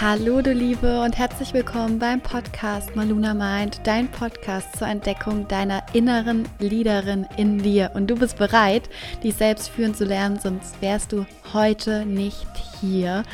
[0.00, 5.82] Hallo du Liebe und herzlich willkommen beim Podcast Maluna Mind, dein Podcast zur Entdeckung deiner
[5.92, 7.90] inneren Leaderin in dir.
[7.94, 8.88] Und du bist bereit,
[9.24, 12.46] dich selbst führen zu lernen, sonst wärst du heute nicht
[12.80, 13.24] hier.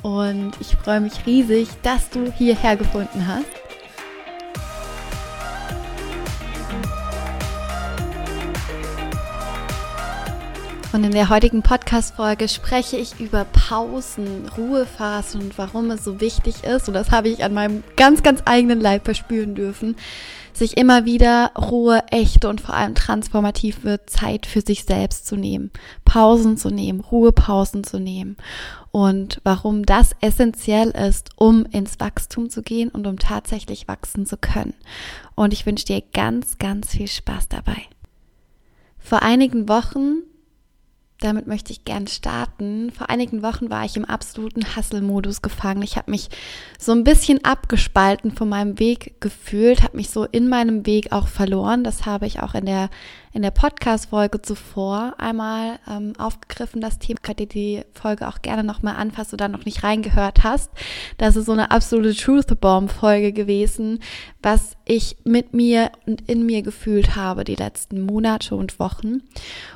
[0.00, 3.57] Und ich freue mich riesig, dass du hierher gefunden hast.
[10.98, 16.64] Und in der heutigen Podcast-Folge spreche ich über Pausen, Ruhephasen und warum es so wichtig
[16.64, 16.88] ist.
[16.88, 19.94] Und das habe ich an meinem ganz, ganz eigenen Leib verspüren dürfen.
[20.52, 25.70] Sich immer wieder Ruhe, echte und vor allem transformative Zeit für sich selbst zu nehmen.
[26.04, 28.36] Pausen zu nehmen, Ruhepausen zu nehmen.
[28.90, 34.36] Und warum das essentiell ist, um ins Wachstum zu gehen und um tatsächlich wachsen zu
[34.36, 34.74] können.
[35.36, 37.82] Und ich wünsche dir ganz, ganz viel Spaß dabei.
[38.98, 40.24] Vor einigen Wochen
[41.20, 42.92] damit möchte ich gern starten.
[42.92, 45.82] Vor einigen Wochen war ich im absoluten Hustle-Modus gefangen.
[45.82, 46.28] Ich habe mich
[46.78, 51.26] so ein bisschen abgespalten von meinem Weg gefühlt, habe mich so in meinem Weg auch
[51.26, 51.82] verloren.
[51.82, 52.88] Das habe ich auch in der
[53.38, 57.20] in der Podcast-Folge zuvor einmal ähm, aufgegriffen, das Thema.
[57.22, 60.72] Könnt ihr die Folge auch gerne nochmal anfassen oder noch nicht reingehört hast.
[61.18, 64.00] Das ist so eine absolute Truth-Bomb-Folge gewesen,
[64.42, 69.22] was ich mit mir und in mir gefühlt habe die letzten Monate und Wochen.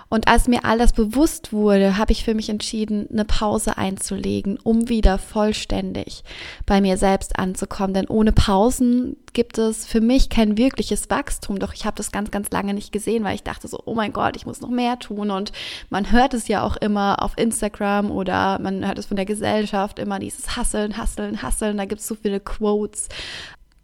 [0.08, 4.58] Und als mir all das bewusst wurde, habe ich für mich entschieden, eine Pause einzulegen,
[4.62, 6.24] um wieder vollständig
[6.66, 7.94] bei mir selbst anzukommen.
[7.94, 11.58] Denn ohne Pausen gibt es für mich kein wirkliches Wachstum.
[11.58, 14.12] Doch ich habe das ganz, ganz lange nicht gesehen, weil ich dachte so, oh mein
[14.12, 15.30] Gott, ich muss noch mehr tun.
[15.30, 15.52] Und
[15.90, 19.98] man hört es ja auch immer auf Instagram oder man hört es von der Gesellschaft
[19.98, 21.76] immer dieses Hasseln, Hasseln, Hasseln.
[21.76, 23.08] Da gibt es so viele Quotes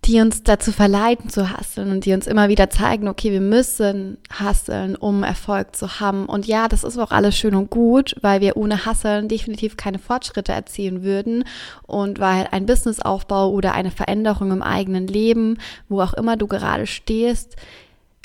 [0.08, 4.16] die uns dazu verleiten zu hasseln und die uns immer wieder zeigen, okay, wir müssen
[4.32, 6.24] hasseln, um Erfolg zu haben.
[6.24, 9.98] Und ja, das ist auch alles schön und gut, weil wir ohne Hasseln definitiv keine
[9.98, 11.44] Fortschritte erzielen würden
[11.86, 15.58] und weil ein Businessaufbau oder eine Veränderung im eigenen Leben,
[15.90, 17.56] wo auch immer du gerade stehst,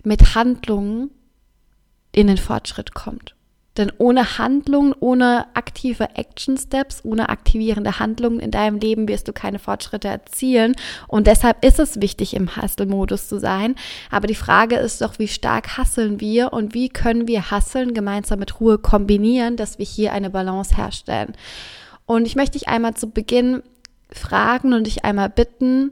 [0.06, 1.12] mit Handlungen
[2.14, 3.33] in den Fortschritt kommt.
[3.78, 9.34] Denn ohne Handlungen, ohne aktive Action Steps, ohne aktivierende Handlungen in deinem Leben wirst du
[9.34, 10.76] keine Fortschritte erzielen.
[11.08, 13.76] Und deshalb ist es wichtig, im Hustle-Modus zu sein.
[14.12, 18.40] Aber die Frage ist doch, wie stark hasseln wir und wie können wir Hasseln gemeinsam
[18.40, 21.34] mit Ruhe kombinieren, dass wir hier eine Balance herstellen.
[22.06, 23.64] Und ich möchte dich einmal zu Beginn
[24.12, 25.92] fragen und dich einmal bitten,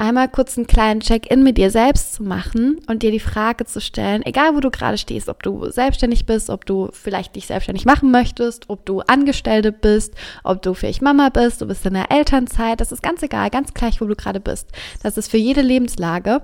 [0.00, 3.80] einmal kurz einen kleinen Check-in mit dir selbst zu machen und dir die Frage zu
[3.80, 7.84] stellen, egal wo du gerade stehst, ob du selbstständig bist, ob du vielleicht dich selbstständig
[7.84, 12.10] machen möchtest, ob du Angestellte bist, ob du vielleicht Mama bist, du bist in der
[12.10, 14.68] Elternzeit, das ist ganz egal, ganz gleich, wo du gerade bist.
[15.02, 16.42] Das ist für jede Lebenslage.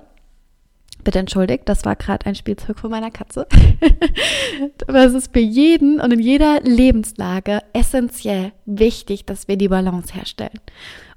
[1.03, 3.47] Bitte entschuldigt, das war gerade ein Spielzeug von meiner Katze.
[4.87, 10.13] Aber es ist für jeden und in jeder Lebenslage essentiell wichtig, dass wir die Balance
[10.13, 10.59] herstellen.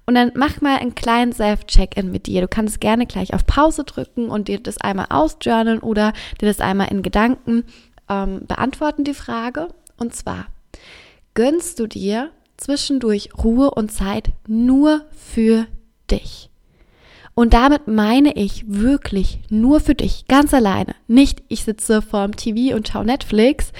[0.09, 2.41] Und dann mach mal einen kleinen Self-Check-In mit dir.
[2.41, 6.61] Du kannst gerne gleich auf Pause drücken und dir das einmal ausjournalen oder dir das
[6.61, 7.63] einmal in Gedanken
[8.09, 9.67] ähm, beantworten, die Frage.
[9.97, 10.47] Und zwar,
[11.35, 15.67] gönnst du dir zwischendurch Ruhe und Zeit nur für
[16.09, 16.49] dich?
[17.35, 20.95] Und damit meine ich wirklich nur für dich, ganz alleine.
[21.05, 23.73] Nicht, ich sitze vorm TV und schaue Netflix.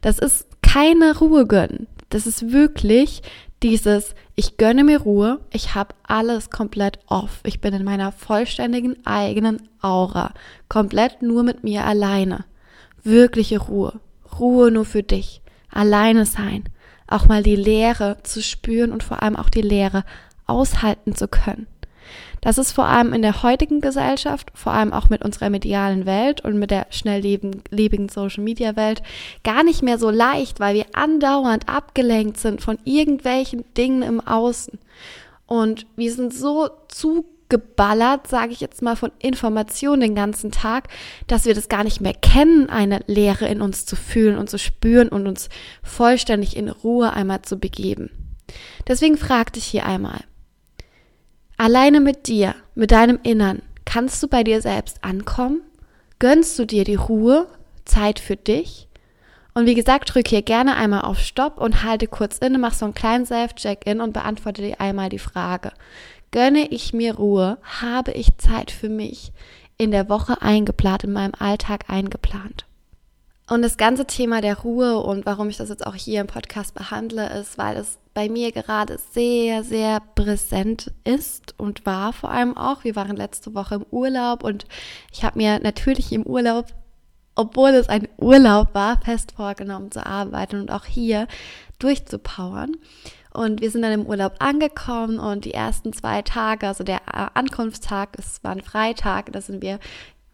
[0.00, 1.86] Das ist keine Ruhe gönnen.
[2.08, 3.22] Das ist wirklich
[3.62, 8.96] dieses, ich gönne mir Ruhe, ich habe alles komplett off, ich bin in meiner vollständigen
[9.06, 10.34] eigenen Aura,
[10.68, 12.44] komplett nur mit mir alleine.
[13.02, 14.00] Wirkliche Ruhe,
[14.38, 15.40] Ruhe nur für dich,
[15.70, 16.64] alleine sein,
[17.06, 20.04] auch mal die Leere zu spüren und vor allem auch die Leere
[20.46, 21.66] aushalten zu können.
[22.40, 26.42] Das ist vor allem in der heutigen Gesellschaft, vor allem auch mit unserer medialen Welt
[26.42, 29.02] und mit der schnelllebigen Social Media Welt
[29.42, 34.78] gar nicht mehr so leicht, weil wir andauernd abgelenkt sind von irgendwelchen Dingen im Außen.
[35.46, 40.88] Und wir sind so zugeballert, sage ich jetzt mal, von Informationen den ganzen Tag,
[41.28, 44.58] dass wir das gar nicht mehr kennen, eine Leere in uns zu fühlen und zu
[44.58, 45.48] spüren und uns
[45.82, 48.10] vollständig in Ruhe einmal zu begeben.
[48.86, 50.20] Deswegen frag dich hier einmal,
[51.58, 55.62] Alleine mit dir, mit deinem Innern, kannst du bei dir selbst ankommen?
[56.18, 57.46] Gönnst du dir die Ruhe,
[57.86, 58.88] Zeit für dich?
[59.54, 62.84] Und wie gesagt, drück hier gerne einmal auf Stopp und halte kurz inne, mach so
[62.84, 65.72] einen kleinen Self-Check-In und beantworte dir einmal die Frage.
[66.30, 67.56] Gönne ich mir Ruhe?
[67.80, 69.32] Habe ich Zeit für mich
[69.78, 72.65] in der Woche eingeplant, in meinem Alltag eingeplant?
[73.48, 76.74] Und das ganze Thema der Ruhe und warum ich das jetzt auch hier im Podcast
[76.74, 82.56] behandle, ist, weil es bei mir gerade sehr, sehr präsent ist und war vor allem
[82.56, 82.82] auch.
[82.82, 84.66] Wir waren letzte Woche im Urlaub und
[85.12, 86.66] ich habe mir natürlich im Urlaub,
[87.36, 91.28] obwohl es ein Urlaub war, fest vorgenommen zu arbeiten und auch hier
[91.78, 92.76] durchzupowern.
[93.32, 98.16] und wir sind dann im Urlaub angekommen und die ersten zwei Tage, also der Ankunftstag,
[98.18, 99.78] es war ein Freitag, da sind wir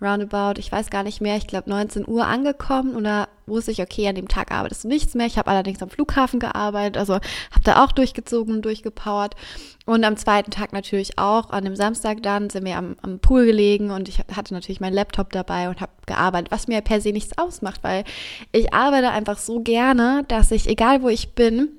[0.02, 3.80] roundabout, ich weiß gar nicht mehr, ich glaube 19 Uhr angekommen und da wusste ich,
[3.80, 5.26] okay, an dem Tag arbeitest du nichts mehr.
[5.26, 9.34] Ich habe allerdings am Flughafen gearbeitet, also habe da auch durchgezogen und durchgepowert.
[9.84, 13.46] Und am zweiten Tag natürlich auch, an dem Samstag dann sind wir am, am Pool
[13.46, 17.12] gelegen und ich hatte natürlich meinen Laptop dabei und habe gearbeitet, was mir per se
[17.12, 18.04] nichts ausmacht, weil
[18.52, 21.70] ich arbeite einfach so gerne, dass ich, egal wo ich bin,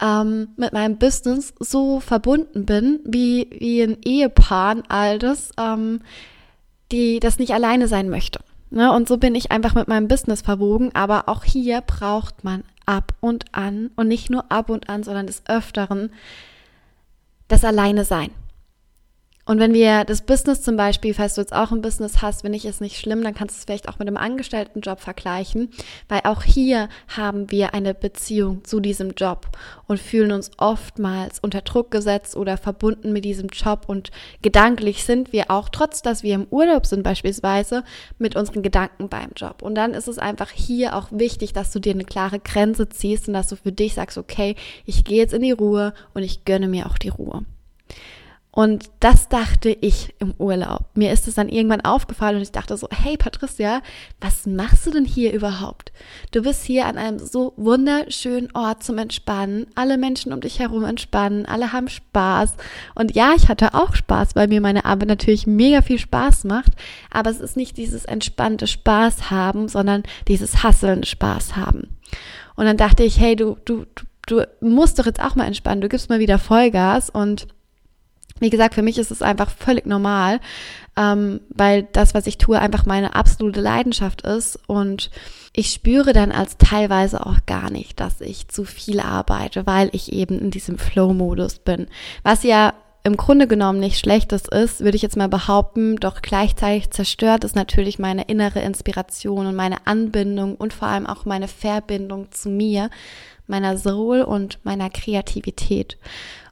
[0.00, 6.00] ähm, mit meinem Business so verbunden bin, wie, wie ein Ehepaar, ein altes, ähm,
[6.92, 8.40] die das nicht alleine sein möchte.
[8.70, 8.92] Ne?
[8.92, 10.90] Und so bin ich einfach mit meinem Business verwogen.
[10.94, 15.26] Aber auch hier braucht man ab und an und nicht nur ab und an, sondern
[15.26, 16.10] des Öfteren
[17.48, 18.30] das Alleine sein.
[19.48, 22.52] Und wenn wir das Business zum Beispiel, falls du jetzt auch ein Business hast, wenn
[22.52, 25.70] ich es nicht schlimm, dann kannst du es vielleicht auch mit einem Angestelltenjob vergleichen,
[26.08, 29.46] weil auch hier haben wir eine Beziehung zu diesem Job
[29.86, 34.10] und fühlen uns oftmals unter Druck gesetzt oder verbunden mit diesem Job und
[34.42, 37.84] gedanklich sind wir auch, trotz dass wir im Urlaub sind beispielsweise,
[38.18, 39.62] mit unseren Gedanken beim Job.
[39.62, 43.28] Und dann ist es einfach hier auch wichtig, dass du dir eine klare Grenze ziehst
[43.28, 44.56] und dass du für dich sagst, okay,
[44.86, 47.44] ich gehe jetzt in die Ruhe und ich gönne mir auch die Ruhe.
[48.56, 50.86] Und das dachte ich im Urlaub.
[50.94, 53.82] Mir ist es dann irgendwann aufgefallen und ich dachte so, hey Patricia,
[54.18, 55.92] was machst du denn hier überhaupt?
[56.30, 59.66] Du bist hier an einem so wunderschönen Ort zum Entspannen.
[59.74, 62.54] Alle Menschen um dich herum entspannen, alle haben Spaß.
[62.94, 66.72] Und ja, ich hatte auch Spaß, weil mir meine Arbeit natürlich mega viel Spaß macht.
[67.10, 71.98] Aber es ist nicht dieses entspannte Spaß haben, sondern dieses hasselnde Spaß haben.
[72.54, 73.84] Und dann dachte ich, hey, du, du,
[74.26, 75.82] du, du musst doch jetzt auch mal entspannen.
[75.82, 77.48] Du gibst mal wieder Vollgas und
[78.38, 80.40] wie gesagt, für mich ist es einfach völlig normal,
[80.96, 84.58] ähm, weil das, was ich tue, einfach meine absolute Leidenschaft ist.
[84.66, 85.10] Und
[85.52, 90.12] ich spüre dann als teilweise auch gar nicht, dass ich zu viel arbeite, weil ich
[90.12, 91.86] eben in diesem Flow-Modus bin.
[92.22, 92.74] Was ja
[93.06, 97.54] im Grunde genommen nicht schlechtes ist, würde ich jetzt mal behaupten, doch gleichzeitig zerstört es
[97.54, 102.90] natürlich meine innere Inspiration und meine Anbindung und vor allem auch meine Verbindung zu mir,
[103.46, 105.98] meiner Soul und meiner Kreativität.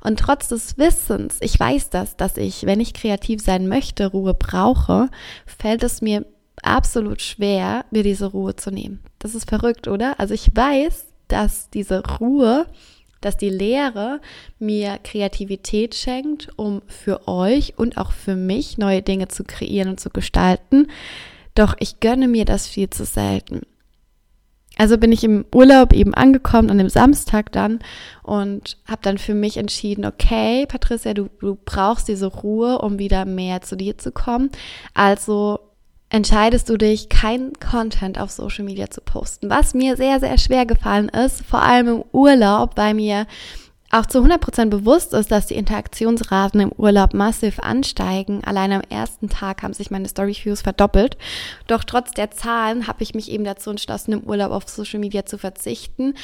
[0.00, 4.34] Und trotz des Wissens, ich weiß das, dass ich, wenn ich kreativ sein möchte, Ruhe
[4.34, 5.08] brauche,
[5.46, 6.24] fällt es mir
[6.62, 9.00] absolut schwer, mir diese Ruhe zu nehmen.
[9.18, 10.20] Das ist verrückt, oder?
[10.20, 12.66] Also ich weiß, dass diese Ruhe,
[13.24, 14.20] dass die Lehre
[14.58, 20.00] mir Kreativität schenkt, um für euch und auch für mich neue Dinge zu kreieren und
[20.00, 20.88] zu gestalten.
[21.54, 23.62] Doch ich gönne mir das viel zu selten.
[24.76, 27.78] Also bin ich im Urlaub eben angekommen an dem Samstag dann
[28.24, 33.24] und habe dann für mich entschieden, okay, Patricia, du, du brauchst diese Ruhe, um wieder
[33.24, 34.50] mehr zu dir zu kommen.
[34.92, 35.60] Also
[36.14, 40.64] entscheidest du dich, keinen Content auf Social Media zu posten, was mir sehr, sehr schwer
[40.64, 43.26] gefallen ist, vor allem im Urlaub, weil mir
[43.90, 48.44] auch zu 100% bewusst ist, dass die Interaktionsraten im Urlaub massiv ansteigen.
[48.44, 51.16] Allein am ersten Tag haben sich meine Story Views verdoppelt.
[51.66, 55.26] Doch trotz der Zahlen habe ich mich eben dazu entschlossen, im Urlaub auf Social Media
[55.26, 56.14] zu verzichten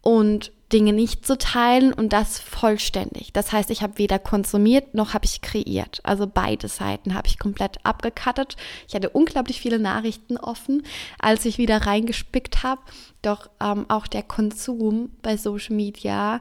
[0.00, 3.32] und Dinge nicht zu teilen und das vollständig.
[3.32, 6.00] Das heißt, ich habe weder konsumiert noch habe ich kreiert.
[6.02, 8.56] Also beide Seiten habe ich komplett abgekattet.
[8.88, 10.82] Ich hatte unglaublich viele Nachrichten offen,
[11.20, 12.80] als ich wieder reingespickt habe.
[13.22, 16.40] Doch ähm, auch der Konsum bei Social Media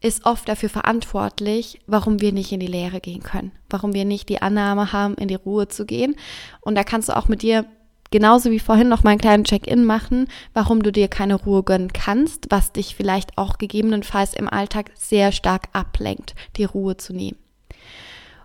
[0.00, 4.28] ist oft dafür verantwortlich, warum wir nicht in die Lehre gehen können, warum wir nicht
[4.28, 6.14] die Annahme haben, in die Ruhe zu gehen.
[6.60, 7.66] Und da kannst du auch mit dir
[8.10, 11.92] genauso wie vorhin noch mal einen kleinen Check-in machen, warum du dir keine Ruhe gönnen
[11.92, 17.38] kannst, was dich vielleicht auch gegebenenfalls im Alltag sehr stark ablenkt, die Ruhe zu nehmen.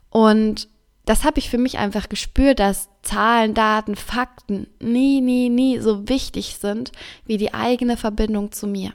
[0.10, 0.67] Und
[1.05, 6.08] das habe ich für mich einfach gespürt, dass Zahlen, Daten, Fakten nie, nie, nie so
[6.08, 6.91] wichtig sind
[7.25, 8.93] wie die eigene Verbindung zu mir.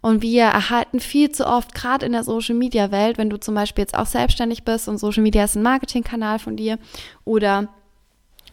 [0.00, 3.54] Und wir erhalten viel zu oft, gerade in der Social Media Welt, wenn du zum
[3.54, 6.78] Beispiel jetzt auch selbstständig bist und Social Media ist ein Marketingkanal von dir
[7.24, 7.68] oder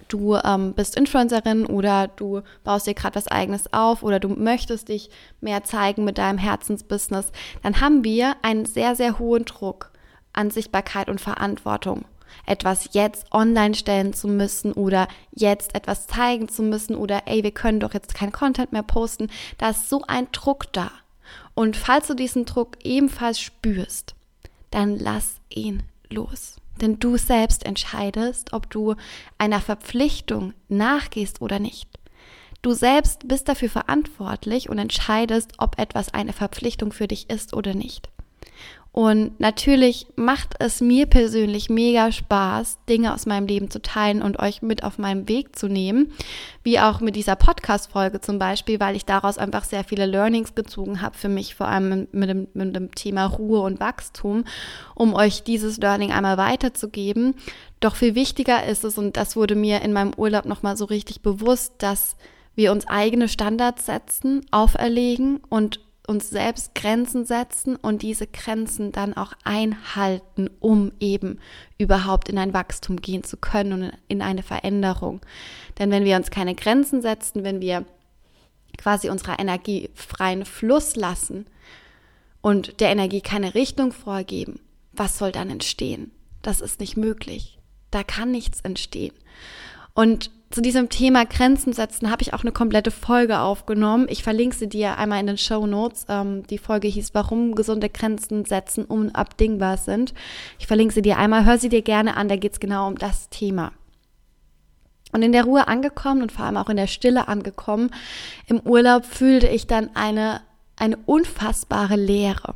[0.10, 4.89] du ähm, bist Influencerin oder du baust dir gerade was eigenes auf oder du möchtest
[4.89, 7.32] dich mehr zeigen mit deinem Herzensbusiness,
[7.63, 9.92] dann haben wir einen sehr, sehr hohen Druck
[10.34, 12.06] an Sichtbarkeit und Verantwortung
[12.46, 17.51] etwas jetzt online stellen zu müssen oder jetzt etwas zeigen zu müssen oder ey, wir
[17.51, 19.30] können doch jetzt kein Content mehr posten.
[19.58, 20.92] Da ist so ein Druck da.
[21.54, 24.16] Und falls du diesen Druck ebenfalls spürst,
[24.72, 26.56] dann lass ihn los.
[26.81, 28.95] Denn du selbst entscheidest, ob du
[29.38, 31.89] einer Verpflichtung nachgehst oder nicht.
[32.62, 37.74] Du selbst bist dafür verantwortlich und entscheidest, ob etwas eine Verpflichtung für dich ist oder
[37.74, 38.09] nicht.
[39.00, 44.39] Und natürlich macht es mir persönlich mega Spaß, Dinge aus meinem Leben zu teilen und
[44.39, 46.12] euch mit auf meinem Weg zu nehmen.
[46.63, 51.01] Wie auch mit dieser Podcast-Folge zum Beispiel, weil ich daraus einfach sehr viele Learnings gezogen
[51.01, 54.44] habe für mich, vor allem mit dem, mit dem Thema Ruhe und Wachstum,
[54.96, 57.36] um euch dieses Learning einmal weiterzugeben.
[57.79, 61.22] Doch viel wichtiger ist es, und das wurde mir in meinem Urlaub nochmal so richtig
[61.22, 62.18] bewusst, dass
[62.53, 65.79] wir uns eigene Standards setzen, auferlegen und
[66.10, 71.39] uns selbst Grenzen setzen und diese Grenzen dann auch einhalten, um eben
[71.78, 75.22] überhaupt in ein Wachstum gehen zu können und in eine Veränderung.
[75.78, 77.86] Denn wenn wir uns keine Grenzen setzen, wenn wir
[78.78, 81.46] quasi unserer Energie freien Fluss lassen
[82.42, 84.60] und der Energie keine Richtung vorgeben,
[84.92, 86.12] was soll dann entstehen?
[86.42, 87.60] Das ist nicht möglich.
[87.92, 89.13] Da kann nichts entstehen.
[89.94, 94.08] Und zu diesem Thema Grenzen setzen habe ich auch eine komplette Folge aufgenommen.
[94.10, 96.06] Ich verlinke sie dir einmal in den Show Notes.
[96.10, 100.13] Ähm, die Folge hieß, warum gesunde Grenzen setzen unabdingbar sind.
[100.58, 102.98] Ich verlinke sie dir einmal, hör sie dir gerne an, da geht es genau um
[102.98, 103.74] das Thema.
[105.12, 107.91] Und in der Ruhe angekommen und vor allem auch in der Stille angekommen,
[108.48, 110.41] im Urlaub fühlte ich dann eine,
[110.77, 112.56] eine unfassbare Leere.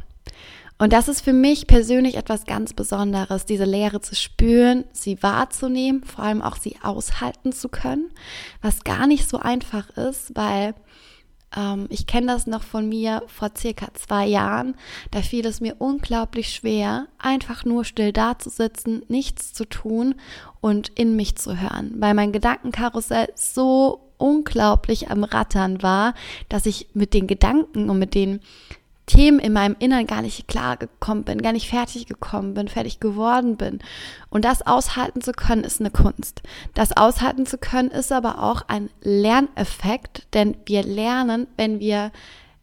[0.83, 6.03] Und das ist für mich persönlich etwas ganz Besonderes, diese Leere zu spüren, sie wahrzunehmen,
[6.03, 8.11] vor allem auch sie aushalten zu können,
[8.61, 10.75] was gar nicht so einfach ist, weil
[11.55, 14.75] ähm, ich kenne das noch von mir vor circa zwei Jahren.
[15.11, 20.15] Da fiel es mir unglaublich schwer, einfach nur still dazusitzen, nichts zu tun
[20.59, 26.13] und in mich zu hören, weil mein Gedankenkarussell so unglaublich am Rattern war,
[26.49, 28.41] dass ich mit den Gedanken und mit den
[29.05, 32.99] Themen in meinem Innern gar nicht klar gekommen bin, gar nicht fertig gekommen bin, fertig
[32.99, 33.79] geworden bin.
[34.29, 36.41] Und das aushalten zu können, ist eine Kunst.
[36.73, 42.11] Das aushalten zu können, ist aber auch ein Lerneffekt, denn wir lernen, wenn wir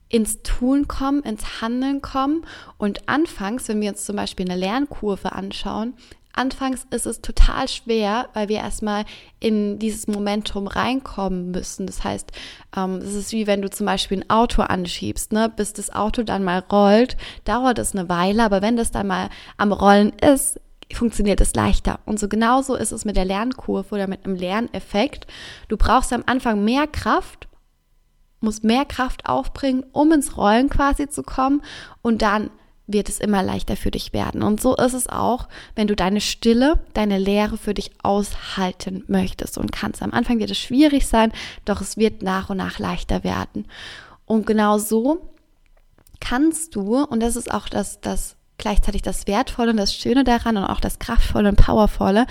[0.09, 2.45] ins Tun kommen, ins Handeln kommen
[2.79, 5.95] und anfangs, wenn wir uns zum Beispiel eine Lernkurve anschauen,
[6.33, 9.05] Anfangs ist es total schwer, weil wir erstmal
[9.41, 11.87] in dieses Momentum reinkommen müssen.
[11.87, 12.31] Das heißt,
[12.77, 15.53] ähm, es ist wie wenn du zum Beispiel ein Auto anschiebst, ne?
[15.55, 19.29] bis das Auto dann mal rollt, dauert es eine Weile, aber wenn das dann mal
[19.57, 20.61] am Rollen ist,
[20.93, 22.01] funktioniert es leichter.
[22.05, 25.27] Und so genauso ist es mit der Lernkurve oder mit einem Lerneffekt.
[25.69, 27.49] Du brauchst am Anfang mehr Kraft,
[28.41, 31.63] musst mehr Kraft aufbringen, um ins Rollen quasi zu kommen
[32.03, 32.51] und dann
[32.93, 34.43] wird es immer leichter für dich werden.
[34.43, 39.59] Und so ist es auch, wenn du deine Stille, deine Lehre für dich aushalten möchtest
[39.59, 40.03] und kannst.
[40.03, 41.33] Am Anfang wird es schwierig sein,
[41.65, 43.67] doch es wird nach und nach leichter werden.
[44.27, 45.31] Und genau so
[46.21, 50.57] kannst du, und das ist auch das, das gleichzeitig das Wertvolle und das Schöne daran
[50.57, 52.27] und auch das Kraftvolle und Powervolle,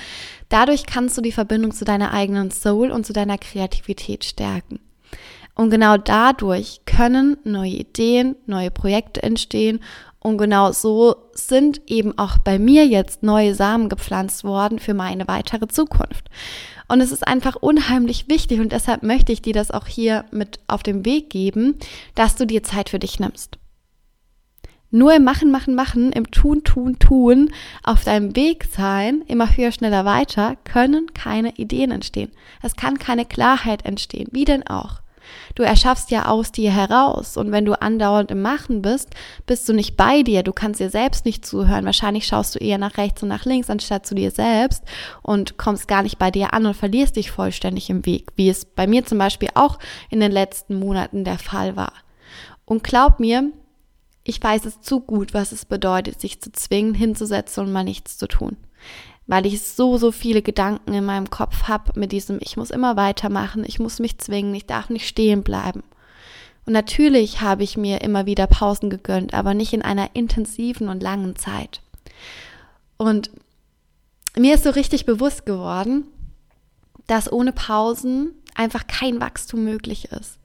[0.48, 4.80] dadurch kannst du die Verbindung zu deiner eigenen Soul und zu deiner Kreativität stärken.
[5.56, 9.82] Und genau dadurch können neue Ideen, neue Projekte entstehen
[10.20, 15.28] und genau so sind eben auch bei mir jetzt neue Samen gepflanzt worden für meine
[15.28, 16.30] weitere Zukunft.
[16.90, 20.60] Und es ist einfach unheimlich wichtig und deshalb möchte ich dir das auch hier mit
[20.68, 21.76] auf den Weg geben,
[22.16, 23.58] dass du dir Zeit für dich nimmst.
[24.92, 27.52] Nur im Machen, Machen, Machen, im Tun, Tun, Tun,
[27.84, 32.32] auf deinem Weg sein, immer höher, schneller, weiter, können keine Ideen entstehen.
[32.64, 34.30] Es kann keine Klarheit entstehen.
[34.32, 35.02] Wie denn auch?
[35.56, 37.38] Du erschaffst ja aus dir heraus.
[37.38, 39.10] Und wenn du andauernd im Machen bist,
[39.46, 40.44] bist du nicht bei dir.
[40.44, 41.86] Du kannst dir selbst nicht zuhören.
[41.86, 44.84] Wahrscheinlich schaust du eher nach rechts und nach links, anstatt zu dir selbst
[45.22, 48.66] und kommst gar nicht bei dir an und verlierst dich vollständig im Weg, wie es
[48.66, 51.94] bei mir zum Beispiel auch in den letzten Monaten der Fall war.
[52.66, 53.52] Und glaub mir,
[54.24, 58.18] ich weiß es zu gut, was es bedeutet, sich zu zwingen, hinzusetzen und mal nichts
[58.18, 58.58] zu tun
[59.30, 62.98] weil ich so, so viele Gedanken in meinem Kopf habe mit diesem, ich muss immer
[62.98, 65.84] weitermachen, ich muss mich zwingen, ich darf nicht stehen bleiben.
[66.66, 71.04] Und natürlich habe ich mir immer wieder Pausen gegönnt, aber nicht in einer intensiven und
[71.04, 71.82] langen Zeit.
[72.98, 73.30] Und
[74.36, 76.06] mir ist so richtig bewusst geworden,
[77.06, 80.40] dass ohne Pausen einfach kein Wachstum möglich ist.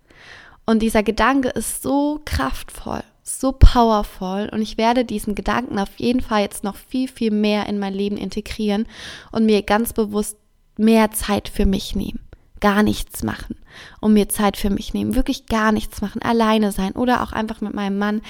[0.66, 6.21] Und dieser Gedanke ist so kraftvoll so powerful und ich werde diesen Gedanken auf jeden
[6.21, 8.87] Fall jetzt noch viel, viel mehr in mein Leben integrieren
[9.33, 10.37] und mir ganz bewusst
[10.76, 12.21] mehr Zeit für mich nehmen.
[12.61, 13.57] Gar nichts machen
[14.00, 15.14] und mir Zeit für mich nehmen.
[15.14, 16.23] Wirklich gar nichts machen.
[16.23, 18.21] Alleine sein oder auch einfach mit meinem Mann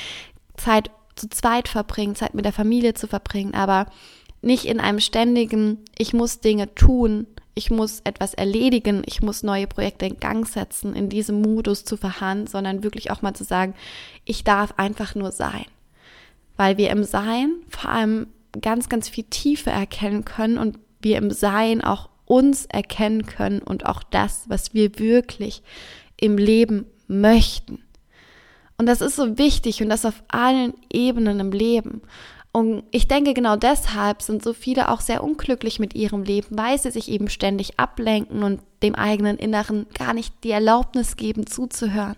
[0.57, 3.87] Zeit zu zweit verbringen, Zeit mit der Familie zu verbringen, aber
[4.43, 9.67] nicht in einem ständigen, ich muss Dinge tun, ich muss etwas erledigen, ich muss neue
[9.67, 13.75] Projekte in Gang setzen, in diesem Modus zu verharren, sondern wirklich auch mal zu sagen,
[14.25, 15.67] ich darf einfach nur sein.
[16.57, 18.27] Weil wir im Sein vor allem
[18.61, 23.87] ganz, ganz viel Tiefe erkennen können und wir im Sein auch uns erkennen können und
[23.87, 25.63] auch das, was wir wirklich
[26.17, 27.81] im Leben möchten.
[28.79, 32.03] Und das ist so wichtig und das auf allen Ebenen im Leben.
[32.57, 36.79] Und ich denke, genau deshalb sind so viele auch sehr unglücklich mit ihrem Leben, weil
[36.79, 42.15] sie sich eben ständig ablenken und dem eigenen Inneren gar nicht die Erlaubnis geben, zuzuhören,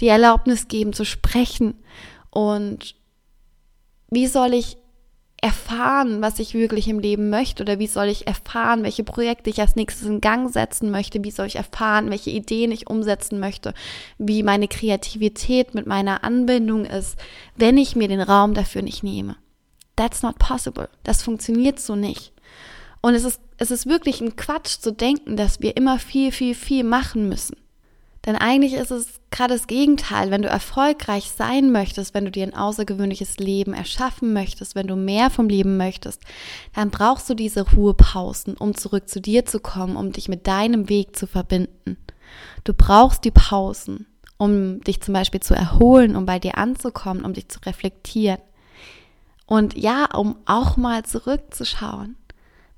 [0.00, 1.74] die Erlaubnis geben, zu sprechen.
[2.30, 2.94] Und
[4.08, 4.78] wie soll ich
[5.42, 9.60] erfahren, was ich wirklich im Leben möchte oder wie soll ich erfahren, welche Projekte ich
[9.60, 13.74] als nächstes in Gang setzen möchte, wie soll ich erfahren, welche Ideen ich umsetzen möchte,
[14.16, 17.18] wie meine Kreativität mit meiner Anbindung ist,
[17.56, 19.36] wenn ich mir den Raum dafür nicht nehme.
[20.00, 20.88] That's not possible.
[21.04, 22.32] Das funktioniert so nicht.
[23.02, 26.54] Und es ist, es ist wirklich ein Quatsch zu denken, dass wir immer viel, viel,
[26.54, 27.58] viel machen müssen.
[28.24, 30.30] Denn eigentlich ist es gerade das Gegenteil.
[30.30, 34.96] Wenn du erfolgreich sein möchtest, wenn du dir ein außergewöhnliches Leben erschaffen möchtest, wenn du
[34.96, 36.22] mehr vom Leben möchtest,
[36.74, 40.88] dann brauchst du diese Ruhepausen, um zurück zu dir zu kommen, um dich mit deinem
[40.88, 41.98] Weg zu verbinden.
[42.64, 44.06] Du brauchst die Pausen,
[44.38, 48.38] um dich zum Beispiel zu erholen, um bei dir anzukommen, um dich zu reflektieren.
[49.50, 52.16] Und ja, um auch mal zurückzuschauen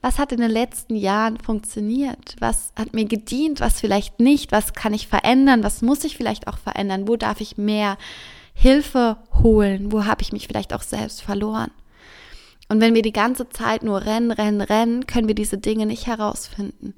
[0.02, 2.34] was hat in den letzten Jahren funktioniert?
[2.40, 3.60] Was hat mir gedient?
[3.60, 4.50] Was vielleicht nicht?
[4.50, 5.62] Was kann ich verändern?
[5.62, 7.06] Was muss ich vielleicht auch verändern?
[7.06, 7.96] Wo darf ich mehr
[8.52, 9.92] Hilfe holen?
[9.92, 11.70] Wo habe ich mich vielleicht auch selbst verloren?
[12.68, 16.08] Und wenn wir die ganze Zeit nur rennen, rennen, rennen, können wir diese Dinge nicht
[16.08, 16.94] herausfinden.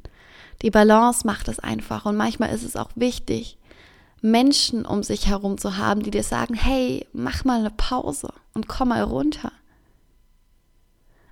[0.62, 2.06] Die Balance macht es einfach.
[2.06, 3.58] Und manchmal ist es auch wichtig,
[4.22, 8.66] Menschen um sich herum zu haben, die dir sagen, hey, mach mal eine Pause und
[8.66, 9.52] komm mal runter.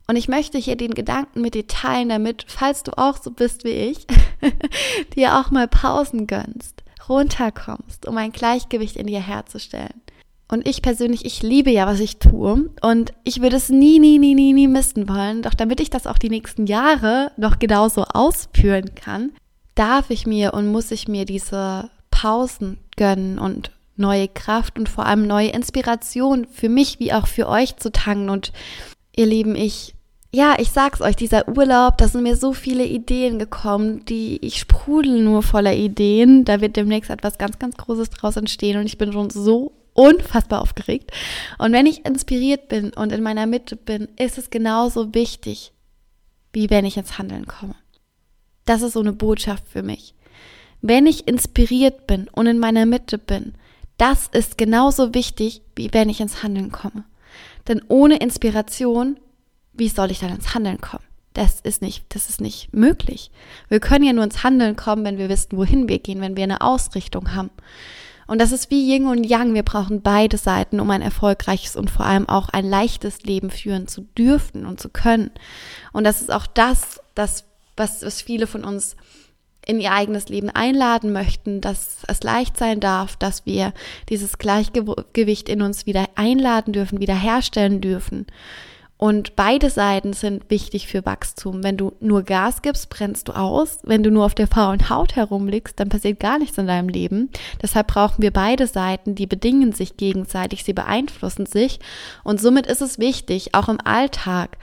[0.06, 3.64] Und ich möchte hier den Gedanken mit dir teilen, damit, falls du auch so bist
[3.64, 4.06] wie ich,
[5.16, 10.02] dir auch mal Pausen gönnst, runterkommst, um ein Gleichgewicht in dir herzustellen.
[10.52, 12.68] Und ich persönlich, ich liebe ja, was ich tue.
[12.82, 15.40] Und ich würde es nie, nie, nie, nie, nie missen wollen.
[15.40, 19.30] Doch damit ich das auch die nächsten Jahre noch genauso ausführen kann,
[19.74, 25.06] darf ich mir und muss ich mir diese Pausen gönnen und neue Kraft und vor
[25.06, 28.28] allem neue Inspiration für mich wie auch für euch zu tanken.
[28.28, 28.52] Und
[29.14, 29.94] ihr Lieben, ich,
[30.32, 34.58] ja, ich sag's euch, dieser Urlaub, da sind mir so viele Ideen gekommen, die ich
[34.58, 36.44] sprudel nur voller Ideen.
[36.44, 40.62] Da wird demnächst etwas ganz, ganz Großes draus entstehen und ich bin schon so unfassbar
[40.62, 41.10] aufgeregt.
[41.58, 45.72] Und wenn ich inspiriert bin und in meiner Mitte bin, ist es genauso wichtig,
[46.52, 47.74] wie wenn ich ins Handeln komme.
[48.64, 50.14] Das ist so eine Botschaft für mich.
[50.80, 53.54] Wenn ich inspiriert bin und in meiner Mitte bin,
[53.98, 57.04] das ist genauso wichtig, wie wenn ich ins Handeln komme.
[57.68, 59.18] Denn ohne Inspiration,
[59.72, 61.04] wie soll ich dann ins Handeln kommen?
[61.34, 63.30] Das ist nicht, das ist nicht möglich.
[63.68, 66.44] Wir können ja nur ins Handeln kommen, wenn wir wissen, wohin wir gehen, wenn wir
[66.44, 67.50] eine Ausrichtung haben.
[68.26, 69.54] Und das ist wie Yin und Yang.
[69.54, 73.88] Wir brauchen beide Seiten, um ein erfolgreiches und vor allem auch ein leichtes Leben führen
[73.88, 75.30] zu dürfen und zu können.
[75.92, 77.44] Und das ist auch das, das
[77.76, 78.96] was, was viele von uns
[79.66, 83.72] in ihr eigenes Leben einladen möchten, dass es leicht sein darf, dass wir
[84.08, 88.26] dieses Gleichgewicht in uns wieder einladen dürfen, wieder herstellen dürfen.
[89.02, 91.64] Und beide Seiten sind wichtig für Wachstum.
[91.64, 93.80] Wenn du nur Gas gibst, brennst du aus.
[93.82, 97.28] Wenn du nur auf der faulen Haut herumliegst, dann passiert gar nichts in deinem Leben.
[97.60, 101.80] Deshalb brauchen wir beide Seiten, die bedingen sich gegenseitig, sie beeinflussen sich.
[102.22, 104.56] Und somit ist es wichtig, auch im Alltag,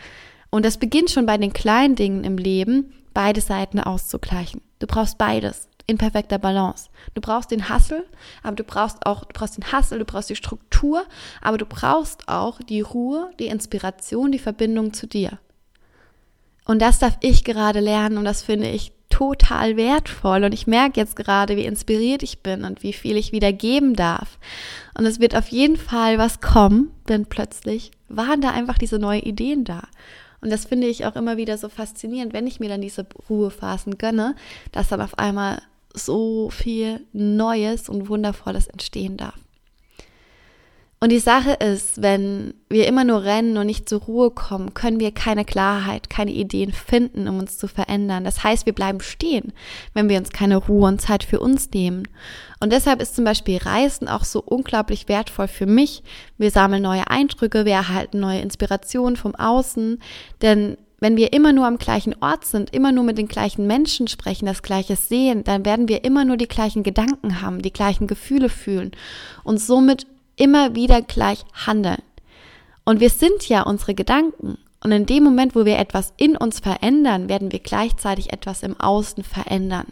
[0.52, 4.62] und das beginnt schon bei den kleinen Dingen im Leben, beide Seiten auszugleichen.
[4.80, 6.90] Du brauchst beides in perfekter Balance.
[7.16, 8.06] Du brauchst den Hassel,
[8.44, 11.04] aber du brauchst auch, du brauchst den Hassel, du brauchst die Struktur,
[11.42, 15.40] aber du brauchst auch die Ruhe, die Inspiration, die Verbindung zu dir.
[16.66, 21.00] Und das darf ich gerade lernen und das finde ich total wertvoll und ich merke
[21.00, 24.38] jetzt gerade, wie inspiriert ich bin und wie viel ich wieder geben darf.
[24.96, 29.24] Und es wird auf jeden Fall was kommen, denn plötzlich waren da einfach diese neuen
[29.24, 29.88] Ideen da.
[30.42, 33.98] Und das finde ich auch immer wieder so faszinierend, wenn ich mir dann diese Ruhephasen
[33.98, 34.36] gönne,
[34.72, 35.62] dass dann auf einmal
[35.94, 39.36] so viel Neues und Wundervolles entstehen darf.
[41.02, 45.00] Und die Sache ist, wenn wir immer nur rennen und nicht zur Ruhe kommen, können
[45.00, 48.26] wir keine Klarheit, keine Ideen finden, um uns zu verändern.
[48.26, 49.54] Das heißt, wir bleiben stehen,
[49.94, 52.06] wenn wir uns keine Ruhe und Zeit für uns nehmen.
[52.60, 56.04] Und deshalb ist zum Beispiel Reisen auch so unglaublich wertvoll für mich.
[56.38, 60.02] Wir sammeln neue Eindrücke, wir erhalten neue Inspirationen vom Außen,
[60.42, 64.10] denn wenn wir immer nur am gleichen Ort sind, immer nur mit den gleichen Menschen
[64.10, 68.06] sprechen, das Gleiche sehen, dann werden wir immer nur die gleichen Gedanken haben, die gleichen
[68.06, 68.92] Gefühle fühlen
[69.46, 70.06] und somit
[70.40, 72.02] immer wieder gleich handeln.
[72.86, 74.58] Und wir sind ja unsere Gedanken.
[74.84, 78.80] Und in dem Moment, wo wir etwas in uns verändern, werden wir gleichzeitig etwas im
[78.80, 79.88] Außen verändern.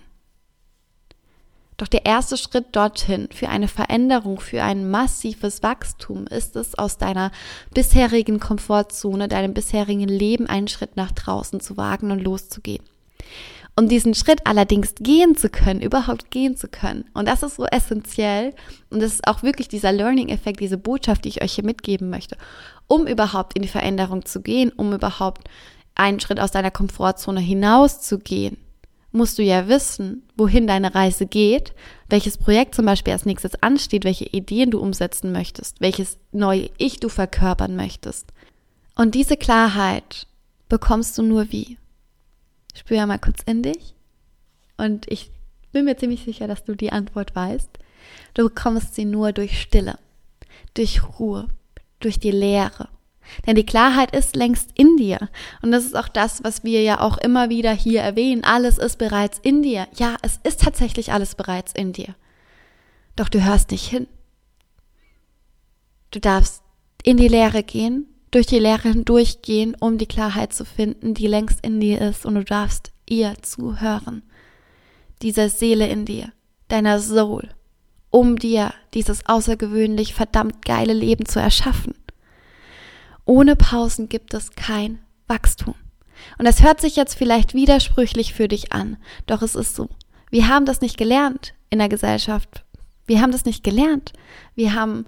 [1.75, 6.97] Doch der erste Schritt dorthin für eine Veränderung, für ein massives Wachstum ist es, aus
[6.97, 7.31] deiner
[7.71, 12.83] bisherigen Komfortzone, deinem bisherigen Leben einen Schritt nach draußen zu wagen und loszugehen.
[13.79, 17.05] Um diesen Schritt allerdings gehen zu können, überhaupt gehen zu können.
[17.13, 18.55] Und das ist so essentiell.
[18.89, 22.37] Und das ist auch wirklich dieser Learning-Effekt, diese Botschaft, die ich euch hier mitgeben möchte.
[22.87, 25.47] Um überhaupt in die Veränderung zu gehen, um überhaupt
[25.93, 28.57] einen Schritt aus deiner Komfortzone hinaus zu gehen,
[29.11, 31.73] musst du ja wissen, wohin deine Reise geht,
[32.09, 36.99] welches Projekt zum Beispiel als nächstes ansteht, welche Ideen du umsetzen möchtest, welches neue Ich
[36.99, 38.33] du verkörpern möchtest.
[38.95, 40.25] Und diese Klarheit
[40.67, 41.77] bekommst du nur wie?
[42.77, 43.95] Spür mal kurz in dich.
[44.77, 45.31] Und ich
[45.71, 47.69] bin mir ziemlich sicher, dass du die Antwort weißt.
[48.33, 49.97] Du bekommst sie nur durch Stille,
[50.75, 51.47] durch Ruhe,
[51.99, 52.89] durch die Leere,
[53.45, 55.29] denn die Klarheit ist längst in dir.
[55.61, 58.43] Und das ist auch das, was wir ja auch immer wieder hier erwähnen.
[58.43, 59.87] Alles ist bereits in dir.
[59.95, 62.15] Ja, es ist tatsächlich alles bereits in dir.
[63.15, 64.07] Doch du hörst nicht hin.
[66.11, 66.63] Du darfst
[67.03, 71.61] in die Leere gehen, durch die Leere hindurchgehen, um die Klarheit zu finden, die längst
[71.61, 72.25] in dir ist.
[72.25, 74.23] Und du darfst ihr zuhören.
[75.21, 76.31] Dieser Seele in dir,
[76.67, 77.49] deiner Soul,
[78.09, 81.95] um dir dieses außergewöhnlich verdammt geile Leben zu erschaffen.
[83.25, 85.75] Ohne Pausen gibt es kein Wachstum.
[86.37, 89.89] Und das hört sich jetzt vielleicht widersprüchlich für dich an, doch es ist so.
[90.29, 92.63] Wir haben das nicht gelernt in der Gesellschaft.
[93.05, 94.13] Wir haben das nicht gelernt.
[94.55, 95.05] Wir haben,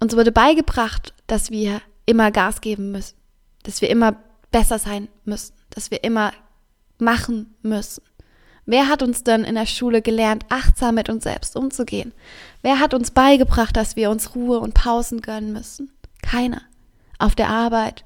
[0.00, 3.16] uns wurde beigebracht, dass wir immer Gas geben müssen,
[3.62, 4.16] dass wir immer
[4.50, 6.32] besser sein müssen, dass wir immer
[6.98, 8.02] machen müssen.
[8.64, 12.12] Wer hat uns denn in der Schule gelernt, achtsam mit uns selbst umzugehen?
[12.62, 15.90] Wer hat uns beigebracht, dass wir uns Ruhe und Pausen gönnen müssen?
[16.22, 16.62] Keiner
[17.18, 18.04] auf der Arbeit,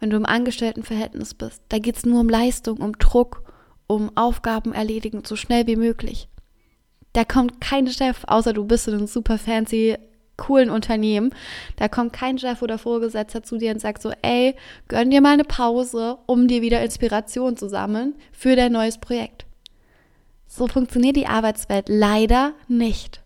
[0.00, 3.42] wenn du im Angestelltenverhältnis bist, da geht es nur um Leistung, um Druck,
[3.86, 6.28] um Aufgaben erledigen, so schnell wie möglich.
[7.12, 9.96] Da kommt kein Chef, außer du bist in einem super fancy,
[10.36, 11.34] coolen Unternehmen,
[11.76, 14.56] da kommt kein Chef oder Vorgesetzter zu dir und sagt so, ey,
[14.88, 19.46] gönn dir mal eine Pause, um dir wieder Inspiration zu sammeln für dein neues Projekt.
[20.46, 23.22] So funktioniert die Arbeitswelt leider nicht.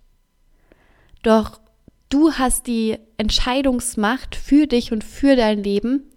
[1.23, 1.61] Doch
[2.09, 6.11] Du hast die Entscheidungsmacht für dich und für dein Leben,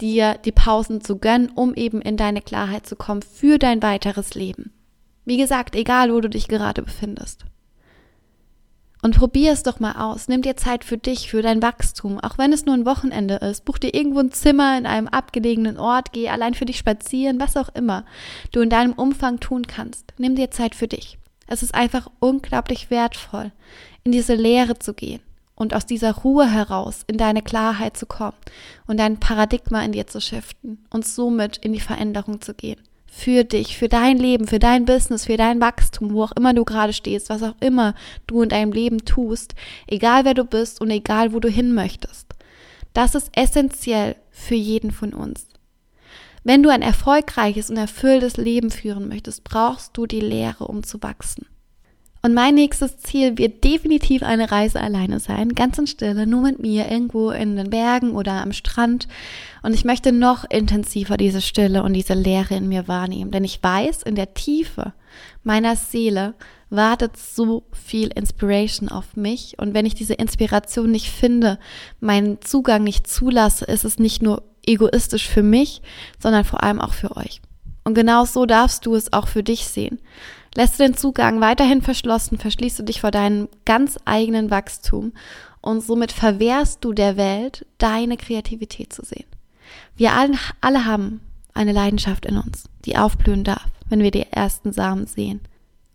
[0.00, 4.34] dir die Pausen zu gönnen, um eben in deine Klarheit zu kommen für dein weiteres
[4.34, 4.72] Leben.
[5.24, 7.46] Wie gesagt, egal wo du dich gerade befindest.
[9.04, 10.28] Und probier es doch mal aus.
[10.28, 13.66] Nimm dir Zeit für dich, für dein Wachstum, auch wenn es nur ein Wochenende ist.
[13.66, 17.58] Buch dir irgendwo ein Zimmer in einem abgelegenen Ort, geh allein für dich spazieren, was
[17.58, 18.06] auch immer
[18.50, 20.14] du in deinem Umfang tun kannst.
[20.16, 21.18] Nimm dir Zeit für dich.
[21.46, 23.52] Es ist einfach unglaublich wertvoll,
[24.04, 25.20] in diese Lehre zu gehen
[25.54, 28.38] und aus dieser Ruhe heraus in deine Klarheit zu kommen
[28.86, 32.80] und dein Paradigma in dir zu shiften und somit in die Veränderung zu gehen.
[33.16, 36.64] Für dich, für dein Leben, für dein Business, für dein Wachstum, wo auch immer du
[36.64, 37.94] gerade stehst, was auch immer
[38.26, 39.54] du in deinem Leben tust,
[39.86, 42.26] egal wer du bist und egal wo du hin möchtest.
[42.92, 45.46] Das ist essentiell für jeden von uns.
[46.42, 51.00] Wenn du ein erfolgreiches und erfülltes Leben führen möchtest, brauchst du die Lehre, um zu
[51.02, 51.46] wachsen.
[52.24, 56.58] Und mein nächstes Ziel wird definitiv eine Reise alleine sein, ganz in Stille, nur mit
[56.58, 59.08] mir, irgendwo in den Bergen oder am Strand.
[59.62, 63.62] Und ich möchte noch intensiver diese Stille und diese Leere in mir wahrnehmen, denn ich
[63.62, 64.94] weiß, in der Tiefe
[65.42, 66.32] meiner Seele
[66.70, 69.58] wartet so viel Inspiration auf mich.
[69.58, 71.58] Und wenn ich diese Inspiration nicht finde,
[72.00, 75.82] meinen Zugang nicht zulasse, ist es nicht nur egoistisch für mich,
[76.18, 77.42] sondern vor allem auch für euch.
[77.84, 79.98] Und genau so darfst du es auch für dich sehen.
[80.56, 85.12] Lässt du den Zugang weiterhin verschlossen, verschließt du dich vor deinem ganz eigenen Wachstum
[85.60, 89.26] und somit verwehrst du der Welt, deine Kreativität zu sehen.
[89.96, 91.20] Wir alle, alle haben
[91.54, 95.40] eine Leidenschaft in uns, die aufblühen darf, wenn wir die ersten Samen sehen.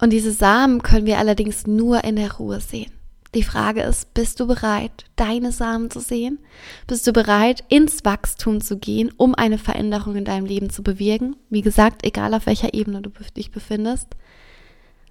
[0.02, 2.92] Und diese Samen können wir allerdings nur in der Ruhe sehen.
[3.36, 6.40] Die Frage ist, bist du bereit, deine Samen zu sehen?
[6.88, 11.36] Bist du bereit, ins Wachstum zu gehen, um eine Veränderung in deinem Leben zu bewirken?
[11.50, 14.08] Wie gesagt, egal auf welcher Ebene du dich befindest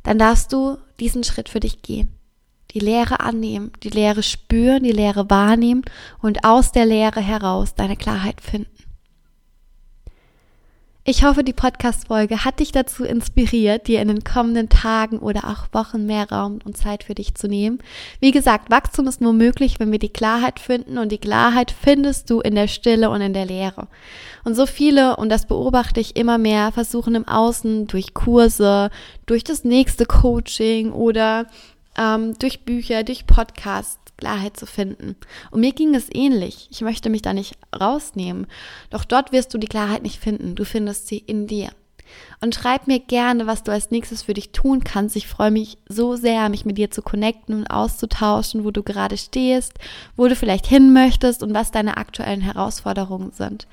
[0.03, 2.15] dann darfst du diesen Schritt für dich gehen.
[2.73, 5.83] Die Lehre annehmen, die Lehre spüren, die Lehre wahrnehmen
[6.21, 8.78] und aus der Lehre heraus deine Klarheit finden.
[11.11, 15.73] Ich hoffe, die Podcast-Folge hat dich dazu inspiriert, dir in den kommenden Tagen oder auch
[15.73, 17.79] Wochen mehr Raum und Zeit für dich zu nehmen.
[18.21, 22.29] Wie gesagt, Wachstum ist nur möglich, wenn wir die Klarheit finden und die Klarheit findest
[22.29, 23.89] du in der Stille und in der Leere.
[24.45, 28.91] Und so viele, und das beobachte ich immer mehr, versuchen im Außen durch Kurse,
[29.25, 31.47] durch das nächste Coaching oder
[31.97, 35.17] ähm, durch Bücher, durch Podcasts Klarheit zu finden.
[35.51, 36.69] Und mir ging es ähnlich.
[36.71, 38.47] Ich möchte mich da nicht rausnehmen.
[38.91, 40.55] Doch dort wirst du die Klarheit nicht finden.
[40.55, 41.71] Du findest sie in dir.
[42.41, 45.17] Und schreib mir gerne, was du als nächstes für dich tun kannst.
[45.17, 49.17] Ich freue mich so sehr, mich mit dir zu connecten und auszutauschen, wo du gerade
[49.17, 49.75] stehst,
[50.17, 53.67] wo du vielleicht hin möchtest und was deine aktuellen Herausforderungen sind.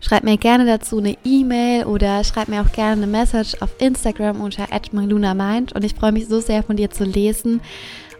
[0.00, 4.40] Schreib mir gerne dazu eine E-Mail oder schreib mir auch gerne eine Message auf Instagram
[4.40, 7.60] unter @malunamind und ich freue mich so sehr von dir zu lesen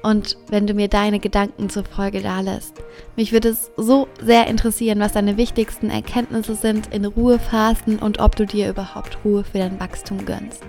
[0.06, 2.74] und wenn du mir deine Gedanken zur Folge da lässt.
[3.16, 8.36] Mich würde es so sehr interessieren, was deine wichtigsten Erkenntnisse sind in Ruhephasen und ob
[8.36, 10.62] du dir überhaupt Ruhe für dein Wachstum gönnst.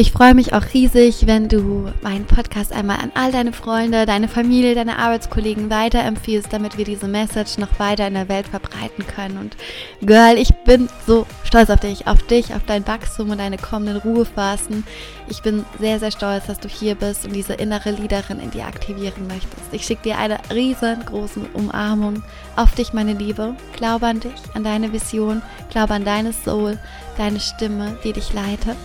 [0.00, 4.28] Ich freue mich auch riesig, wenn du meinen Podcast einmal an all deine Freunde, deine
[4.28, 9.36] Familie, deine Arbeitskollegen weiterempfiehlst, damit wir diese Message noch weiter in der Welt verbreiten können.
[9.36, 9.58] Und
[10.00, 13.98] Girl, ich bin so stolz auf dich, auf dich, auf dein Wachstum und deine kommenden
[13.98, 14.84] Ruhephasen.
[15.28, 18.64] Ich bin sehr, sehr stolz, dass du hier bist und diese innere Leaderin in dir
[18.64, 19.70] aktivieren möchtest.
[19.72, 22.22] Ich schicke dir eine riesengroße Umarmung
[22.56, 23.54] auf dich, meine Liebe.
[23.76, 26.78] Glaube an dich, an deine Vision, glaube an deine Soul,
[27.18, 28.78] deine Stimme, die dich leitet.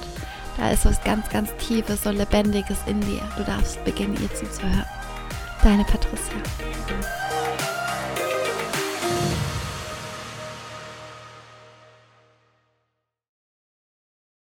[0.57, 3.21] Da ist was ganz, ganz Tiefes und Lebendiges in dir.
[3.37, 4.85] Du darfst beginnen, ihr zuzuhören.
[5.63, 6.35] Deine Patricia.